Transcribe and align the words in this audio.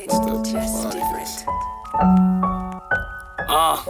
It's 0.00 0.16
just 0.50 0.92
different. 0.92 1.44
Uh. 3.48 3.82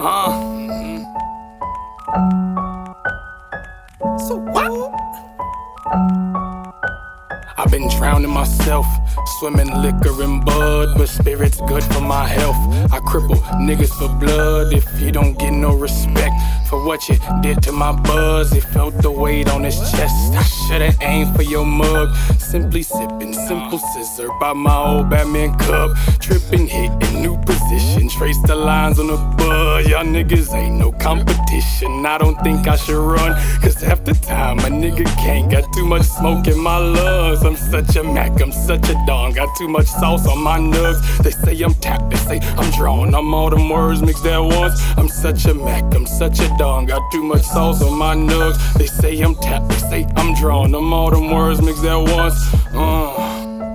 Uh. 0.00 0.30
So 4.26 4.36
what? 4.36 4.92
I've 7.58 7.70
been 7.70 7.88
drowning 7.90 8.30
myself, 8.30 8.86
swimming 9.38 9.72
liquor 9.82 10.22
and 10.22 10.44
bud, 10.44 10.96
but 10.96 11.08
spirit's 11.08 11.60
good 11.62 11.82
for 11.84 12.00
my 12.00 12.26
health. 12.26 12.56
I 12.92 13.00
cripple 13.00 13.40
niggas 13.66 13.92
for 13.98 14.08
blood 14.18 14.72
if 14.72 14.84
you 15.00 15.12
don't 15.12 15.38
get 15.38 15.52
no 15.52 15.74
respect 15.74 16.34
for 16.68 16.84
what 16.84 17.08
you 17.08 17.16
did 17.42 17.62
to 17.62 17.72
my 17.72 17.92
buzz. 17.92 18.52
It 18.52 18.64
felt 18.64 18.94
the 19.02 19.10
weight 19.10 19.48
on 19.48 19.64
his 19.64 19.78
chest. 19.90 20.14
I 20.34 20.42
should've 20.42 21.00
aimed 21.02 21.34
for 21.36 21.42
your 21.42 21.64
mug. 21.64 22.14
Simply 22.38 22.82
sipping, 22.82 23.32
simple 23.32 23.78
scissor 23.78 24.28
by 24.40 24.52
my 24.52 24.76
old 24.76 25.10
Batman 25.10 25.56
cup. 25.58 25.96
Tripping, 26.20 26.66
hitting 26.66 27.22
new 27.22 27.36
position. 27.38 28.08
Trace 28.08 28.40
the 28.46 28.54
lines 28.54 28.98
on 28.98 29.08
the 29.08 29.16
bud. 29.16 29.86
Y'all 29.86 30.04
niggas 30.04 30.54
ain't 30.54 30.76
no 30.76 30.92
competition. 30.92 32.04
I 32.06 32.18
don't 32.18 32.36
think 32.42 32.66
I 32.68 32.76
should 32.76 32.96
run, 32.96 33.32
cause 33.60 33.80
half 33.80 34.04
the 34.04 34.14
time 34.14 34.58
a 34.60 34.62
nigga 34.62 35.04
can't. 35.16 35.50
Got 35.50 35.72
too 35.72 35.84
much 35.84 36.02
smoke 36.02 36.46
in 36.46 36.58
my 36.58 36.78
lungs. 36.78 37.42
I'm 37.44 37.56
such 37.56 37.96
a 37.96 38.02
Mac, 38.02 38.40
I'm 38.40 38.52
such 38.52 38.88
a 38.88 39.05
don. 39.06 39.32
Got 39.32 39.56
too 39.56 39.68
much 39.68 39.86
sauce 39.86 40.26
on 40.26 40.42
my 40.42 40.58
nugs. 40.58 41.00
They 41.22 41.30
say 41.30 41.62
I'm 41.62 41.74
tapped, 41.74 42.10
they 42.10 42.16
say 42.16 42.38
I'm 42.58 42.70
drawn. 42.72 43.14
I'm 43.14 43.32
all 43.32 43.50
them 43.50 43.68
words 43.68 44.02
mixed 44.02 44.26
at 44.26 44.38
once. 44.38 44.80
I'm 44.96 45.08
such 45.08 45.46
a 45.46 45.54
Mac, 45.54 45.84
I'm 45.94 46.06
such 46.06 46.40
a 46.40 46.48
don. 46.58 46.86
Got 46.86 47.02
too 47.12 47.22
much 47.22 47.42
sauce 47.42 47.82
on 47.82 47.96
my 47.96 48.14
nugs. 48.14 48.56
They 48.74 48.86
say 48.86 49.18
I'm 49.20 49.34
tapped, 49.36 49.68
they 49.68 49.78
say 49.78 50.06
I'm 50.16 50.34
drawn. 50.34 50.74
I'm 50.74 50.92
all 50.92 51.10
them 51.10 51.30
words 51.30 51.62
mixed 51.62 51.84
at 51.84 51.96
once. 51.96 52.34
Uh, 52.74 53.14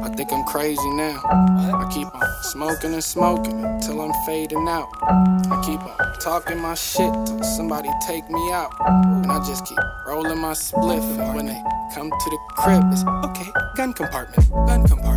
I 0.04 0.14
think 0.16 0.32
I'm 0.34 0.44
crazy 0.44 0.90
now. 0.92 1.22
I 1.26 1.90
keep 1.92 2.14
on 2.14 2.44
smoking 2.44 2.94
and 2.94 3.04
smoking 3.04 3.64
until 3.64 4.02
I'm 4.02 4.14
fading 4.26 4.68
out. 4.68 4.90
I 5.02 5.62
keep 5.66 5.80
on 5.80 6.20
talking 6.20 6.60
my 6.60 6.76
shit 6.76 7.12
till 7.26 7.44
somebody 7.44 7.90
take 8.06 8.30
me 8.30 8.52
out. 8.52 8.74
And 8.86 9.32
I 9.32 9.40
just 9.40 9.66
keep 9.66 9.80
rolling 10.06 10.40
my 10.40 10.54
spliff. 10.54 11.02
And 11.20 11.36
when 11.36 11.46
they 11.46 11.62
come 11.96 12.10
to 12.10 12.30
the 12.30 12.38
crib, 12.50 12.84
it's 12.92 13.04
okay, 13.26 13.52
gun 13.76 13.94
compartment, 13.94 14.50
gun 14.68 14.88
compartment. 14.88 15.11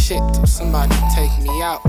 Shit 0.00 0.22
till 0.34 0.46
somebody 0.46 0.94
take 1.14 1.32
me 1.42 1.62
out. 1.62 1.80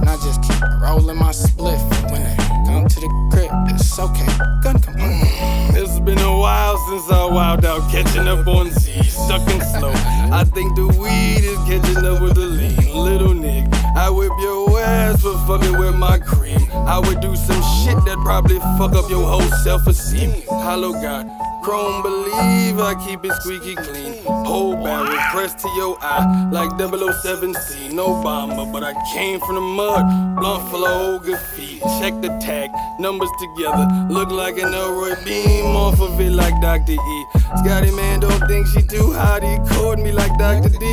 And 0.00 0.08
I 0.08 0.16
just 0.16 0.42
keep 0.42 0.60
rolling 0.80 1.18
my 1.18 1.30
spliff. 1.30 1.80
When 2.10 2.22
they 2.22 2.36
come 2.66 2.86
to 2.88 3.00
the 3.00 3.10
crib, 3.30 3.50
it's 3.68 3.98
okay. 3.98 4.26
Gun 4.62 4.78
compartment. 4.80 5.30
Mm, 5.30 5.76
it's 5.76 6.00
been 6.00 6.18
a 6.18 6.36
while 6.36 6.76
since 6.88 7.10
I 7.10 7.22
wowed 7.30 7.64
out, 7.64 7.90
catching 7.90 8.28
up 8.28 8.46
on 8.46 8.70
Z, 8.70 9.02
sucking 9.04 9.60
slow. 9.60 9.92
I 10.32 10.44
think 10.44 10.74
the 10.76 10.86
weed 11.00 11.44
is 11.44 11.58
catching 11.68 12.04
up 12.04 12.22
with 12.22 12.34
the 12.34 12.46
lean. 12.46 12.94
Little 12.94 13.34
nigga, 13.34 13.72
I 13.96 14.10
whip 14.10 14.32
your 14.40 14.80
ass 14.80 15.22
for 15.22 15.36
fucking 15.46 15.78
with 15.78 15.94
my 15.94 16.18
cream. 16.18 16.60
I 16.72 16.98
would 16.98 17.20
do 17.20 17.36
some 17.36 17.62
shit 17.84 17.96
that 18.06 18.18
probably 18.22 18.58
fuck 18.78 18.92
up 18.92 19.08
your 19.08 19.26
whole 19.26 19.50
self 19.62 19.86
esteem. 19.86 20.42
Hollow 20.48 20.92
God. 20.92 21.51
Chrome 21.62 22.02
believe 22.02 22.80
I 22.80 22.94
keep 23.06 23.24
it 23.24 23.32
squeaky 23.34 23.76
clean. 23.76 24.22
Whole 24.24 24.74
barrel 24.74 25.16
pressed 25.30 25.60
to 25.60 25.68
your 25.76 25.96
eye 26.02 26.50
like 26.50 26.70
007C. 26.70 27.92
No 27.92 28.20
bomber, 28.20 28.66
but 28.72 28.82
I 28.82 28.94
came 29.14 29.38
from 29.40 29.54
the 29.54 29.60
mud. 29.60 30.36
Blunt 30.36 30.68
full 30.70 30.84
of 30.84 31.00
old 31.00 31.22
good 31.22 31.38
feet. 31.54 31.80
Check 32.00 32.20
the 32.20 32.36
tag, 32.42 32.70
numbers 32.98 33.30
together. 33.38 33.86
Look 34.10 34.30
like 34.30 34.58
an 34.58 34.74
Elroy 34.74 35.14
beam 35.24 35.76
off 35.76 36.00
of 36.00 36.20
it 36.20 36.32
like 36.32 36.60
Dr. 36.60 36.92
E. 36.92 37.26
Scotty 37.58 37.92
man 37.92 38.18
don't 38.20 38.44
think 38.48 38.66
she 38.66 38.82
too 38.82 39.12
hot. 39.12 39.42
He 39.42 39.56
called 39.74 40.00
me 40.00 40.10
like 40.10 40.36
Dr. 40.38 40.68
D. 40.68 40.86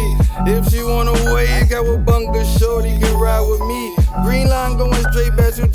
If 0.45 0.69
she 0.69 0.83
wanna 0.83 1.13
wake, 1.33 1.73
I 1.73 1.79
will 1.79 1.97
bunker 1.97 2.45
shorty 2.45 2.97
can 2.99 3.19
ride 3.19 3.41
with 3.41 3.61
me. 3.61 3.95
Green 4.23 4.47
line 4.47 4.77
going 4.77 4.98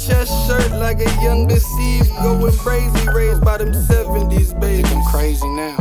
chest 0.06 0.46
shirt 0.46 0.70
like 0.72 1.00
a 1.00 1.10
young 1.22 1.46
deceived. 1.46 2.08
Going 2.22 2.52
crazy, 2.58 3.08
raised 3.08 3.44
by 3.44 3.58
them 3.58 3.72
70s, 3.72 4.58
baby. 4.60 4.86
I'm 4.88 5.04
crazy 5.04 5.48
now. 5.48 5.76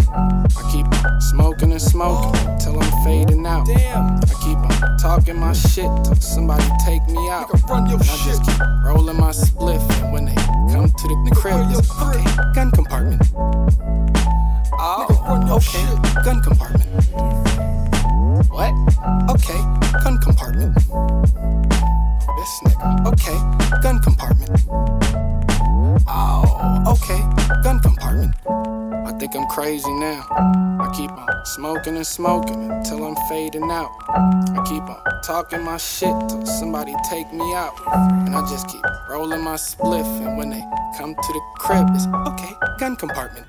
I 0.56 0.72
keep 0.72 0.88
smoking 1.22 1.72
and 1.72 1.82
smoking 1.82 2.32
till 2.60 2.80
I'm 2.80 3.04
fading 3.04 3.46
out. 3.46 3.66
Damn. 3.66 4.18
I 4.18 4.34
keep 4.42 4.58
on 4.58 4.98
talking 4.98 5.38
my 5.38 5.54
shit 5.54 5.90
till 6.04 6.16
somebody 6.16 6.64
take 6.86 7.06
me 7.08 7.30
out. 7.30 7.50
Run 7.70 7.90
your 7.90 8.00
And 8.00 8.10
I 8.10 8.18
just 8.26 8.44
keep 8.46 8.60
rolling 8.86 9.18
my 9.18 9.32
spliff. 9.32 9.84
And 10.02 10.14
when 10.14 10.26
they 10.26 10.36
come 10.72 10.88
to 10.88 11.08
the 11.08 11.36
crib, 11.36 11.56
it's 11.72 11.90
okay, 12.02 12.24
gun 12.54 12.72
compartment. 12.72 13.22
Oh, 14.80 15.08
your 15.48 15.58
okay, 15.58 15.86
shit. 15.86 16.26
gun 16.26 16.42
compartment. 16.42 16.90
What? 18.50 18.74
Okay, 19.30 19.60
gun 20.04 20.20
compartment. 20.22 20.76
This 22.36 22.60
nigga. 22.66 23.08
Okay, 23.08 23.62
think 29.24 29.38
I'm 29.38 29.48
crazy 29.48 29.94
now. 29.94 30.26
I 30.82 30.92
keep 30.94 31.10
on 31.10 31.46
smoking 31.46 31.96
and 31.96 32.06
smoking 32.06 32.70
until 32.70 33.06
I'm 33.06 33.16
fading 33.30 33.72
out. 33.72 33.90
I 34.10 34.62
keep 34.66 34.84
on 34.84 35.02
talking 35.24 35.64
my 35.64 35.78
shit 35.78 36.14
till 36.28 36.46
somebody 36.46 36.94
take 37.10 37.32
me 37.32 37.54
out. 37.54 37.74
And 37.88 38.36
I 38.36 38.42
just 38.50 38.68
keep 38.68 38.82
rolling 39.10 39.42
my 39.42 39.56
spliff. 39.56 40.06
And 40.28 40.38
when 40.38 40.50
they 40.50 40.62
come 40.98 41.16
to 41.16 41.34
the 41.34 41.42
crib, 41.56 41.88
it's 41.92 42.06
okay, 42.06 42.54
gun 42.80 42.98
compartment. 42.98 43.48